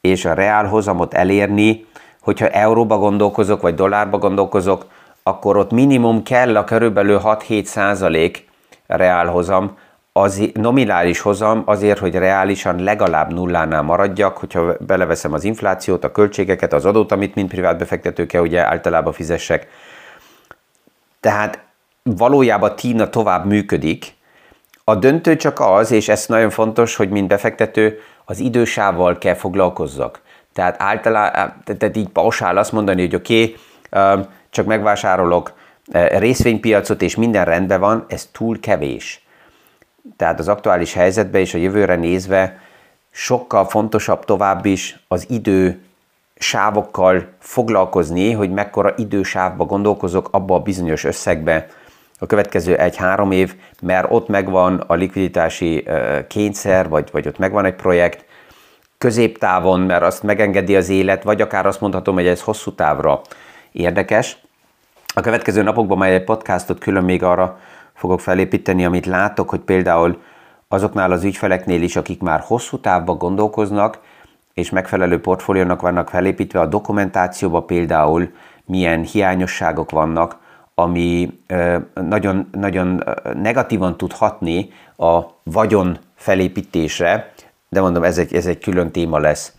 és 0.02 0.26
a 0.26 0.34
reál 0.34 0.66
hozamot 0.66 1.14
elérni 1.14 1.86
hogyha 2.24 2.48
euróba 2.50 2.98
gondolkozok, 2.98 3.62
vagy 3.62 3.76
dollárba 3.76 4.18
gondolkozok, 4.18 4.86
akkor 5.24 5.58
ott 5.58 5.72
minimum 5.72 6.24
kell 6.24 6.58
a 6.58 6.64
körülbelül 6.64 7.22
6-7 7.24 7.64
százalék 7.64 8.48
reálhozam, 8.88 9.78
az 10.14 10.50
nominális 10.54 11.20
hozam 11.20 11.64
azért, 11.66 12.00
hogy 12.00 12.16
reálisan 12.16 12.84
legalább 12.84 13.34
nullánál 13.34 13.82
maradjak, 13.82 14.38
hogyha 14.38 14.74
beleveszem 14.80 15.34
az 15.34 15.44
inflációt, 15.44 16.04
a 16.04 16.12
költségeket, 16.12 16.74
az 16.74 16.86
adót, 16.86 17.12
amit 17.12 17.36
mint 17.36 17.50
privát 17.50 17.78
befektető 17.78 18.26
kell 18.26 18.42
ugye 18.42 18.66
általában 18.66 19.14
fizessek. 19.14 19.68
Tehát 21.20 21.64
valójában 22.04 22.76
Tína 22.76 23.10
tovább 23.10 23.46
működik. 23.46 24.14
A 24.84 24.96
döntő 24.96 25.36
csak 25.36 25.60
az, 25.60 25.92
és 25.92 26.10
ez 26.10 26.26
nagyon 26.28 26.50
fontos, 26.50 26.96
hogy 26.96 27.10
mint 27.10 27.28
befektető 27.28 28.00
az 28.26 28.40
idősával 28.40 29.18
kell 29.18 29.34
foglalkozzak. 29.34 30.22
Tehát 30.54 30.76
általában, 30.82 31.54
tehát 31.64 31.98
így 31.98 32.10
pausál 32.10 32.58
azt 32.58 32.72
mondani, 32.72 33.02
hogy 33.02 33.16
oké, 33.16 33.56
okay, 33.92 34.26
csak 34.50 34.66
megvásárolok 34.66 35.54
részvénypiacot, 35.92 37.02
és 37.02 37.16
minden 37.16 37.46
rendben 37.46 37.80
van, 37.80 38.06
ez 38.08 38.30
túl 38.32 38.60
kevés. 38.60 39.26
Tehát 40.18 40.40
az 40.40 40.48
aktuális 40.48 40.94
helyzetben 40.94 41.42
és 41.42 41.54
a 41.54 41.58
jövőre 41.58 41.96
nézve 41.96 42.60
sokkal 43.12 43.66
fontosabb 43.66 44.26
tovább 44.26 44.66
is 44.66 45.04
az 45.08 45.26
idő 45.30 45.84
sávokkal 46.36 47.28
foglalkozni, 47.40 48.32
hogy 48.32 48.52
mekkora 48.52 48.94
idősávba 48.98 49.66
gondolkozok 49.66 50.28
abba 50.32 50.56
a 50.56 50.60
bizonyos 50.60 51.04
összegbe 51.04 51.68
a 52.24 52.26
következő 52.26 52.76
egy-három 52.76 53.32
év, 53.32 53.56
mert 53.82 54.08
ott 54.10 54.28
megvan 54.28 54.84
a 54.88 54.94
likviditási 54.94 55.88
kényszer, 56.28 56.90
vagy, 56.90 57.10
vagy 57.12 57.28
ott 57.28 57.38
megvan 57.38 57.66
egy 57.66 57.76
projekt, 57.76 58.26
középtávon, 58.98 59.80
mert 59.80 60.04
azt 60.04 60.24
megengedi 60.24 60.76
az 60.76 60.90
élet, 60.90 61.24
vagy 61.24 61.42
akár 61.42 61.66
azt 61.66 61.82
mondhatom, 61.82 62.16
hogy 62.16 62.28
ez 62.28 62.42
hosszú 62.42 62.72
távra 62.72 63.22
érdekes. 63.72 64.38
A 65.14 65.22
következő 65.22 65.62
napokban 65.62 65.98
majd 65.98 66.14
egy 66.14 66.24
podcastot 66.24 66.80
külön 66.80 67.04
még 67.04 67.24
arra 67.24 67.60
fogok 67.94 68.20
felépíteni, 68.20 68.86
amit 68.86 69.06
látok, 69.06 69.50
hogy 69.50 69.60
például 69.60 70.22
azoknál 70.68 71.12
az 71.12 71.24
ügyfeleknél 71.24 71.82
is, 71.82 71.96
akik 71.96 72.22
már 72.22 72.40
hosszú 72.40 72.80
távban 72.80 73.18
gondolkoznak, 73.18 74.00
és 74.54 74.70
megfelelő 74.70 75.22
portfóliónak 75.22 75.82
vannak 75.82 76.10
felépítve, 76.10 76.60
a 76.60 76.66
dokumentációban 76.66 77.66
például 77.66 78.32
milyen 78.66 79.02
hiányosságok 79.02 79.92
vannak, 79.92 80.42
ami 80.76 81.40
nagyon, 81.94 82.50
nagyon 82.52 83.04
negatívan 83.34 83.98
tud 83.98 84.12
hatni 84.12 84.70
a 84.98 85.22
vagyon 85.44 85.98
felépítésre, 86.16 87.34
de 87.70 87.82
mondom, 87.82 88.04
ez 88.04 88.18
egy, 88.18 88.34
ez 88.34 88.46
egy 88.46 88.60
külön 88.60 88.92
téma 88.92 89.20
lesz 89.20 89.54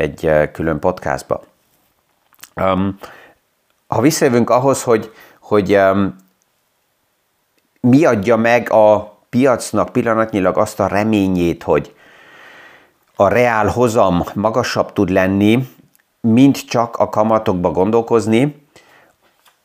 egy 0.00 0.50
külön 0.52 0.78
podcastba. 0.78 1.42
Um, 2.56 2.98
ha 3.86 4.00
visszajövünk 4.00 4.50
ahhoz, 4.50 4.82
hogy, 4.82 5.12
hogy 5.40 5.76
um, 5.76 6.16
mi 7.80 8.04
adja 8.04 8.36
meg 8.36 8.70
a 8.70 9.18
piacnak 9.28 9.92
pillanatnyilag 9.92 10.58
azt 10.58 10.80
a 10.80 10.86
reményét, 10.86 11.62
hogy 11.62 11.94
a 13.16 13.28
reál 13.28 13.66
hozam 13.66 14.24
magasabb 14.34 14.92
tud 14.92 15.10
lenni, 15.10 15.68
mint 16.20 16.66
csak 16.66 16.96
a 16.96 17.08
kamatokba 17.08 17.70
gondolkozni, 17.70 18.59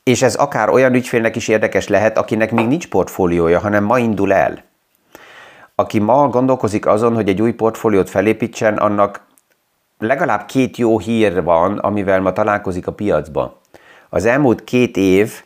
és 0.05 0.21
ez 0.21 0.35
akár 0.35 0.69
olyan 0.69 0.93
ügyfélnek 0.93 1.35
is 1.35 1.47
érdekes 1.47 1.87
lehet, 1.87 2.17
akinek 2.17 2.51
még 2.51 2.67
nincs 2.67 2.87
portfóliója, 2.87 3.59
hanem 3.59 3.83
ma 3.83 3.99
indul 3.99 4.33
el. 4.33 4.63
Aki 5.75 5.99
ma 5.99 6.27
gondolkozik 6.27 6.85
azon, 6.85 7.13
hogy 7.13 7.29
egy 7.29 7.41
új 7.41 7.53
portfóliót 7.53 8.09
felépítsen, 8.09 8.77
annak 8.77 9.25
legalább 9.99 10.45
két 10.45 10.77
jó 10.77 10.99
hír 10.99 11.43
van, 11.43 11.77
amivel 11.77 12.21
ma 12.21 12.33
találkozik 12.33 12.87
a 12.87 12.91
piacba. 12.91 13.61
Az 14.09 14.25
elmúlt 14.25 14.63
két 14.63 14.97
év 14.97 15.43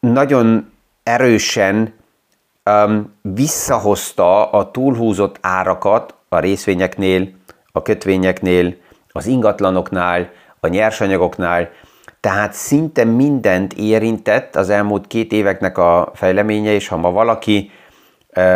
nagyon 0.00 0.72
erősen 1.02 1.94
um, 2.64 3.14
visszahozta 3.22 4.50
a 4.50 4.70
túlhúzott 4.70 5.38
árakat 5.40 6.14
a 6.28 6.38
részvényeknél, 6.38 7.28
a 7.72 7.82
kötvényeknél, 7.82 8.76
az 9.12 9.26
ingatlanoknál, 9.26 10.30
a 10.60 10.66
nyersanyagoknál, 10.66 11.70
tehát 12.24 12.52
szinte 12.52 13.04
mindent 13.04 13.72
érintett 13.72 14.56
az 14.56 14.70
elmúlt 14.70 15.06
két 15.06 15.32
éveknek 15.32 15.78
a 15.78 16.10
fejleménye, 16.14 16.72
és 16.72 16.88
ha 16.88 16.96
ma 16.96 17.10
valaki 17.10 17.70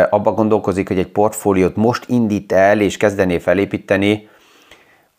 abba 0.09 0.31
gondolkozik, 0.31 0.87
hogy 0.87 0.97
egy 0.99 1.07
portfóliót 1.07 1.75
most 1.75 2.03
indít 2.07 2.51
el, 2.51 2.81
és 2.81 2.97
kezdené 2.97 3.37
felépíteni, 3.39 4.29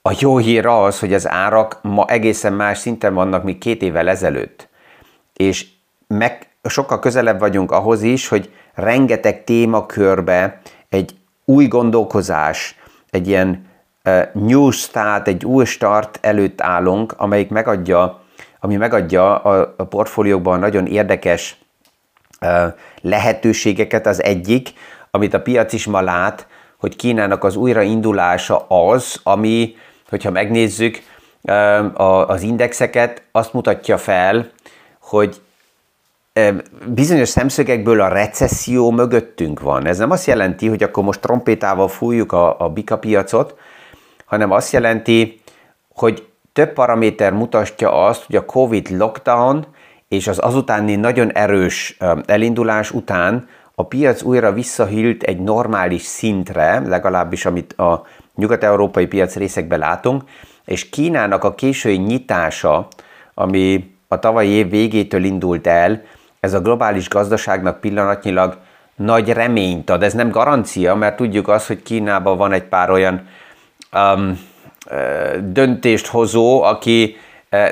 a 0.03 0.17
jó 0.19 0.39
hír 0.39 0.67
az, 0.67 0.99
hogy 0.99 1.15
az 1.15 1.29
árak 1.29 1.79
ma 1.83 2.07
egészen 2.07 2.53
más 2.53 2.79
szinten 2.79 3.15
vannak, 3.15 3.45
mint 3.45 3.59
két 3.59 3.83
évvel 3.83 4.09
ezelőtt. 4.09 4.69
És 5.33 5.67
meg, 6.07 6.49
sokkal 6.69 6.99
közelebb 6.99 7.39
vagyunk 7.39 7.73
ahhoz 7.73 8.03
is, 8.03 8.29
hogy 8.29 8.53
rengeteg 8.75 9.45
témakörbe 9.45 10.61
egy 10.89 11.15
új 11.45 11.67
gondolkozás, 11.67 12.79
egy 13.11 13.29
ilyen 13.29 13.67
uh, 14.05 14.23
new 14.33 14.71
start, 14.71 15.29
egy 15.29 15.45
új 15.45 15.65
start 15.65 16.19
előtt 16.23 16.61
állunk, 16.61 17.15
amelyik 17.17 17.49
megadja, 17.49 18.20
ami 18.61 18.77
megadja 18.77 19.37
a, 19.37 19.75
a 19.77 19.85
portfóliókban 19.85 20.59
nagyon 20.59 20.87
érdekes 20.87 21.59
lehetőségeket. 23.01 24.07
Az 24.07 24.23
egyik, 24.23 24.73
amit 25.11 25.35
a 25.35 25.41
piac 25.41 25.73
is 25.73 25.87
ma 25.87 26.01
lát, 26.01 26.47
hogy 26.79 26.97
Kínának 26.97 27.45
az 27.45 27.57
újraindulása 27.57 28.67
az, 28.69 29.21
ami, 29.23 29.75
hogyha 30.09 30.31
megnézzük 30.31 31.03
az 31.95 32.43
indexeket, 32.43 33.23
azt 33.33 33.53
mutatja 33.53 33.99
fel, 33.99 34.51
hogy 35.01 35.41
bizonyos 36.87 37.29
szemszögekből 37.29 38.01
a 38.01 38.09
recesszió 38.09 38.91
mögöttünk 38.91 39.61
van. 39.61 39.87
Ez 39.87 39.99
nem 39.99 40.11
azt 40.11 40.27
jelenti, 40.27 40.69
hogy 40.69 40.83
akkor 40.83 41.05
most 41.05 41.21
trompétával 41.21 41.89
fújjuk 41.89 42.33
a, 42.33 42.61
a 42.61 42.69
bika 42.69 42.99
piacot, 42.99 43.59
hanem 44.25 44.51
azt 44.51 44.73
jelenti, 44.73 45.41
hogy 45.95 46.30
több 46.53 46.73
paraméter 46.73 47.33
mutatja 47.33 48.05
azt, 48.07 48.25
hogy 48.27 48.37
a 48.37 48.45
Covid 48.45 48.91
lockdown 48.91 49.67
és 50.09 50.29
az 50.29 50.39
azutáni 50.39 50.97
nagyon 50.97 51.33
erős 51.33 51.97
elindulás 52.27 52.91
után 52.91 53.49
a 53.75 53.87
piac 53.87 54.23
újra 54.23 54.53
visszahilt 54.53 55.23
egy 55.23 55.41
normális 55.41 56.03
szintre, 56.03 56.83
legalábbis 56.87 57.47
amit 57.47 57.73
a 57.73 58.07
nyugat-európai 58.35 59.07
piac 59.07 59.37
részekben 59.37 59.79
látunk, 59.79 60.23
és 60.65 60.89
Kínának 60.89 61.45
a 61.45 61.55
késői 61.55 61.97
nyitása, 61.97 62.89
ami 63.35 63.95
a 64.09 64.19
tavalyi 64.19 64.49
év 64.49 64.71
végétől 64.71 65.25
indult 65.25 65.67
el, 65.67 66.03
ez 66.41 66.55
a 66.55 66.61
globális 66.61 67.09
gazdaságnak 67.09 67.81
pillanatnyilag 67.81 68.59
nagy 68.97 69.33
reményt 69.33 69.91
ad. 69.91 70.03
Ez 70.03 70.13
nem 70.13 70.31
garancia, 70.31 70.95
mert 70.95 71.17
tudjuk 71.17 71.49
azt, 71.49 71.67
hogy 71.67 71.83
Kínában 71.83 72.37
van 72.37 72.53
egy 72.53 72.65
pár 72.65 72.91
olyan 72.91 73.29
um, 73.93 74.41
döntést 75.41 76.07
hozó, 76.07 76.63
aki 76.63 77.17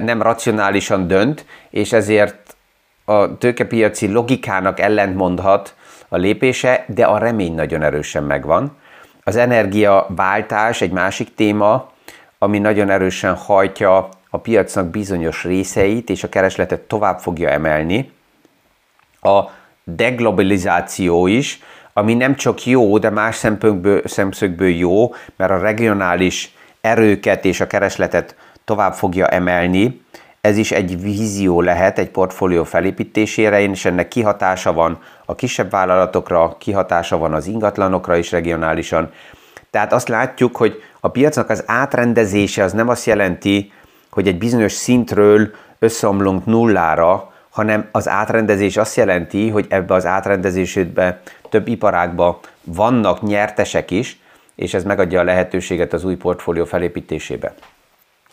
nem 0.00 0.22
racionálisan 0.22 1.06
dönt, 1.06 1.46
és 1.70 1.92
ezért 1.92 2.56
a 3.04 3.38
tőkepiaci 3.38 4.12
logikának 4.12 4.80
ellentmondhat 4.80 5.74
a 6.08 6.16
lépése, 6.16 6.84
de 6.86 7.04
a 7.04 7.18
remény 7.18 7.54
nagyon 7.54 7.82
erősen 7.82 8.24
megvan. 8.24 8.76
Az 9.24 9.36
energiaváltás 9.36 10.80
egy 10.80 10.90
másik 10.90 11.34
téma, 11.34 11.90
ami 12.38 12.58
nagyon 12.58 12.90
erősen 12.90 13.34
hajtja 13.34 14.08
a 14.30 14.38
piacnak 14.38 14.86
bizonyos 14.86 15.44
részeit, 15.44 16.10
és 16.10 16.24
a 16.24 16.28
keresletet 16.28 16.80
tovább 16.80 17.18
fogja 17.18 17.48
emelni 17.48 18.12
a 19.20 19.42
deglobalizáció 19.84 21.26
is, 21.26 21.62
ami 21.92 22.14
nem 22.14 22.34
csak 22.34 22.66
jó, 22.66 22.98
de 22.98 23.10
más 23.10 23.46
szemszögből, 24.04 24.68
jó, 24.68 25.14
mert 25.36 25.50
a 25.50 25.58
regionális 25.58 26.56
erőket 26.80 27.44
és 27.44 27.60
a 27.60 27.66
keresletet 27.66 28.34
tovább 28.64 28.94
fogja 28.94 29.26
emelni. 29.26 30.00
Ez 30.40 30.56
is 30.56 30.72
egy 30.72 31.02
vízió 31.02 31.60
lehet 31.60 31.98
egy 31.98 32.08
portfólió 32.08 32.64
felépítésére, 32.64 33.60
és 33.60 33.84
ennek 33.84 34.08
kihatása 34.08 34.72
van 34.72 34.98
a 35.24 35.34
kisebb 35.34 35.70
vállalatokra, 35.70 36.56
kihatása 36.58 37.18
van 37.18 37.34
az 37.34 37.46
ingatlanokra 37.46 38.16
is 38.16 38.32
regionálisan. 38.32 39.12
Tehát 39.70 39.92
azt 39.92 40.08
látjuk, 40.08 40.56
hogy 40.56 40.82
a 41.00 41.08
piacnak 41.08 41.50
az 41.50 41.62
átrendezése 41.66 42.62
az 42.62 42.72
nem 42.72 42.88
azt 42.88 43.06
jelenti, 43.06 43.72
hogy 44.10 44.28
egy 44.28 44.38
bizonyos 44.38 44.72
szintről 44.72 45.50
összeomlunk 45.78 46.46
nullára, 46.46 47.32
hanem 47.50 47.88
az 47.92 48.08
átrendezés 48.08 48.76
azt 48.76 48.96
jelenti, 48.96 49.48
hogy 49.48 49.66
ebbe 49.68 49.94
az 49.94 50.06
átrendezésütbe 50.06 51.20
több 51.48 51.68
iparágba 51.68 52.40
vannak 52.64 53.22
nyertesek 53.22 53.90
is, 53.90 54.18
és 54.58 54.74
ez 54.74 54.84
megadja 54.84 55.20
a 55.20 55.24
lehetőséget 55.24 55.92
az 55.92 56.04
új 56.04 56.14
portfólió 56.14 56.64
felépítésébe. 56.64 57.54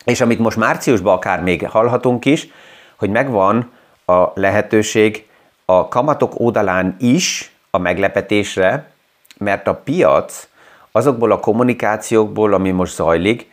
És 0.04 0.20
amit 0.20 0.38
most 0.38 0.56
márciusban 0.56 1.14
akár 1.14 1.42
még 1.42 1.68
hallhatunk 1.68 2.24
is, 2.24 2.48
hogy 2.96 3.10
megvan 3.10 3.72
a 4.04 4.24
lehetőség 4.34 5.26
a 5.64 5.88
kamatok 5.88 6.40
oldalán 6.40 6.96
is 6.98 7.52
a 7.70 7.78
meglepetésre, 7.78 8.90
mert 9.38 9.66
a 9.66 9.74
piac 9.74 10.48
azokból 10.92 11.32
a 11.32 11.40
kommunikációkból, 11.40 12.54
ami 12.54 12.70
most 12.70 12.94
zajlik, 12.94 13.50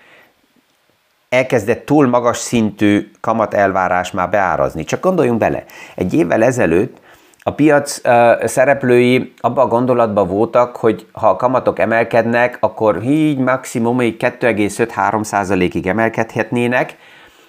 elkezdett 1.29 1.85
túl 1.85 2.07
magas 2.07 2.37
szintű 2.37 3.11
kamat 3.21 3.53
elvárás 3.53 4.11
már 4.11 4.29
beárazni. 4.29 4.83
Csak 4.83 5.01
gondoljunk 5.01 5.39
bele, 5.39 5.65
egy 5.95 6.13
évvel 6.13 6.43
ezelőtt 6.43 6.97
a 7.43 7.51
piac 7.51 8.01
szereplői 8.43 9.33
abba 9.39 9.61
a 9.61 9.67
gondolatban 9.67 10.27
voltak, 10.27 10.75
hogy 10.75 11.05
ha 11.11 11.29
a 11.29 11.35
kamatok 11.35 11.79
emelkednek, 11.79 12.57
akkor 12.59 13.03
így 13.03 13.37
maximum 13.37 13.97
2,5-3 13.99 15.69
ig 15.73 15.87
emelkedhetnének, 15.87 16.97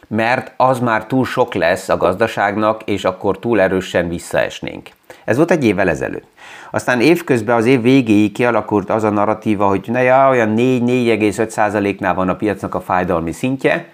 mert 0.09 0.53
az 0.57 0.79
már 0.79 1.07
túl 1.07 1.25
sok 1.25 1.55
lesz 1.55 1.89
a 1.89 1.97
gazdaságnak, 1.97 2.83
és 2.85 3.05
akkor 3.05 3.39
túl 3.39 3.61
erősen 3.61 4.09
visszaesnénk. 4.09 4.89
Ez 5.25 5.37
volt 5.37 5.51
egy 5.51 5.65
évvel 5.65 5.89
ezelőtt. 5.89 6.27
Aztán 6.71 7.01
évközben 7.01 7.57
az 7.57 7.67
év 7.67 7.83
végéig 7.83 8.33
kialakult 8.33 8.91
az 8.91 9.05
a 9.05 9.11
narratíva, 9.11 9.69
hogy 9.69 9.85
na 9.87 10.01
ja, 10.01 10.29
olyan 10.29 10.55
4-4,5%-nál 10.57 12.15
van 12.15 12.29
a 12.29 12.37
piacnak 12.37 12.75
a 12.75 12.81
fájdalmi 12.81 13.33
szintje, 13.33 13.89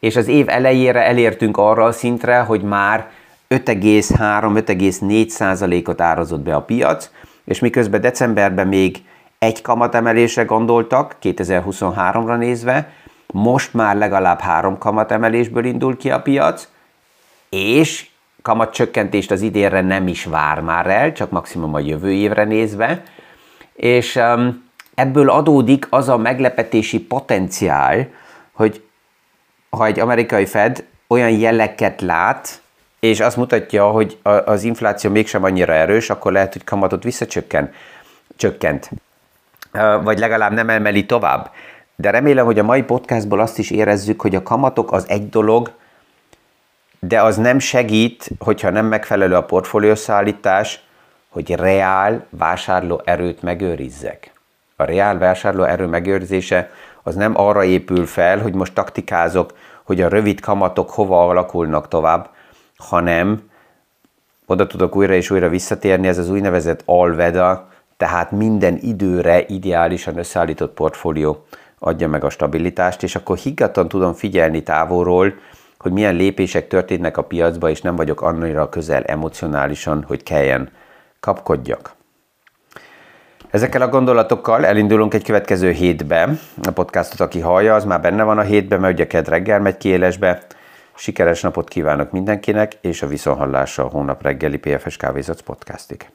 és 0.00 0.16
az 0.16 0.28
év 0.28 0.48
elejére 0.48 1.04
elértünk 1.06 1.56
arra 1.56 1.84
a 1.84 1.92
szintre, 1.92 2.38
hogy 2.38 2.62
már 2.62 3.10
5,3-5,4%-ot 3.54 6.00
árazott 6.00 6.40
be 6.40 6.54
a 6.54 6.62
piac, 6.62 7.10
és 7.44 7.58
miközben 7.58 8.00
decemberben 8.00 8.68
még 8.68 9.04
egy 9.38 9.62
kamatemelésre 9.62 10.42
gondoltak, 10.42 11.16
2023-ra 11.22 12.36
nézve, 12.36 12.92
most 13.26 13.74
már 13.74 13.96
legalább 13.96 14.40
három 14.40 14.78
kamatemelésből 14.78 15.64
indul 15.64 15.96
ki 15.96 16.10
a 16.10 16.22
piac, 16.22 16.68
és 17.48 18.08
kamatcsökkentést 18.42 19.30
az 19.30 19.40
idénre 19.40 19.80
nem 19.80 20.08
is 20.08 20.24
vár 20.24 20.60
már 20.60 20.86
el, 20.86 21.12
csak 21.12 21.30
maximum 21.30 21.74
a 21.74 21.78
jövő 21.78 22.12
évre 22.12 22.44
nézve, 22.44 23.02
és 23.74 24.16
um, 24.16 24.68
ebből 24.94 25.30
adódik 25.30 25.86
az 25.90 26.08
a 26.08 26.16
meglepetési 26.16 27.00
potenciál, 27.00 28.08
hogy 28.52 28.84
ha 29.70 29.86
egy 29.86 30.00
amerikai 30.00 30.46
Fed 30.46 30.84
olyan 31.06 31.30
jeleket 31.30 32.00
lát, 32.00 32.62
és 33.00 33.20
azt 33.20 33.36
mutatja, 33.36 33.90
hogy 33.90 34.18
az 34.22 34.62
infláció 34.62 35.10
mégsem 35.10 35.44
annyira 35.44 35.72
erős, 35.72 36.10
akkor 36.10 36.32
lehet, 36.32 36.52
hogy 36.52 36.64
kamatot 36.64 37.02
visszacsökken, 37.02 37.72
csökkent, 38.36 38.90
vagy 40.02 40.18
legalább 40.18 40.52
nem 40.52 40.68
emeli 40.68 41.06
tovább. 41.06 41.50
De 41.96 42.10
remélem, 42.10 42.44
hogy 42.44 42.58
a 42.58 42.62
mai 42.62 42.82
podcastból 42.82 43.40
azt 43.40 43.58
is 43.58 43.70
érezzük, 43.70 44.20
hogy 44.20 44.34
a 44.34 44.42
kamatok 44.42 44.92
az 44.92 45.08
egy 45.08 45.28
dolog, 45.28 45.70
de 46.98 47.22
az 47.22 47.36
nem 47.36 47.58
segít, 47.58 48.30
hogyha 48.38 48.70
nem 48.70 48.86
megfelelő 48.86 49.34
a 49.34 49.44
portfóliószállítás, 49.44 50.80
hogy 51.28 51.54
reál 51.54 52.26
vásárló 52.30 53.02
erőt 53.04 53.42
megőrizzek. 53.42 54.32
A 54.76 54.84
reál 54.84 55.18
vásárló 55.18 55.62
erő 55.62 55.86
megőrzése 55.86 56.70
az 57.02 57.14
nem 57.14 57.38
arra 57.38 57.64
épül 57.64 58.06
fel, 58.06 58.38
hogy 58.38 58.54
most 58.54 58.74
taktikázok, 58.74 59.52
hogy 59.82 60.00
a 60.00 60.08
rövid 60.08 60.40
kamatok 60.40 60.90
hova 60.90 61.28
alakulnak 61.28 61.88
tovább, 61.88 62.28
hanem 62.80 63.50
oda 64.46 64.66
tudok 64.66 64.96
újra 64.96 65.14
és 65.14 65.30
újra 65.30 65.48
visszatérni, 65.48 66.06
ez 66.08 66.18
az 66.18 66.30
úgynevezett 66.30 66.82
alveda, 66.84 67.68
tehát 67.96 68.30
minden 68.30 68.78
időre 68.80 69.44
ideálisan 69.46 70.18
összeállított 70.18 70.74
portfólió 70.74 71.44
adja 71.78 72.08
meg 72.08 72.24
a 72.24 72.30
stabilitást, 72.30 73.02
és 73.02 73.16
akkor 73.16 73.36
higgadtan 73.36 73.88
tudom 73.88 74.12
figyelni 74.12 74.62
távolról, 74.62 75.34
hogy 75.78 75.92
milyen 75.92 76.14
lépések 76.14 76.68
történnek 76.68 77.16
a 77.16 77.22
piacba, 77.22 77.70
és 77.70 77.80
nem 77.80 77.96
vagyok 77.96 78.22
annyira 78.22 78.68
közel 78.68 79.02
emocionálisan, 79.02 80.04
hogy 80.06 80.22
kelljen 80.22 80.70
kapkodjak. 81.20 81.94
Ezekkel 83.50 83.82
a 83.82 83.88
gondolatokkal 83.88 84.66
elindulunk 84.66 85.14
egy 85.14 85.24
következő 85.24 85.70
hétbe. 85.70 86.28
A 86.62 86.70
podcastot, 86.70 87.20
aki 87.20 87.40
hallja, 87.40 87.74
az 87.74 87.84
már 87.84 88.00
benne 88.00 88.22
van 88.22 88.38
a 88.38 88.42
hétbe, 88.42 88.78
mert 88.78 88.92
ugye 88.92 89.06
kedd 89.06 89.28
reggel 89.28 89.60
megy 89.60 89.76
ki 89.76 89.88
élesbe. 89.88 90.42
Sikeres 91.00 91.40
napot 91.40 91.68
kívánok 91.68 92.10
mindenkinek, 92.10 92.78
és 92.80 93.02
a 93.02 93.06
viszonhallásra 93.06 93.84
a 93.84 93.88
hónap 93.88 94.22
reggeli 94.22 94.58
PFS 94.58 94.96
Kávézac 94.96 95.40
podcastig. 95.42 96.10